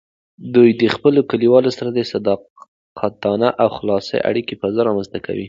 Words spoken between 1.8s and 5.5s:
د صادقانه او خلاصو اړیکو فضا رامینځته کوي.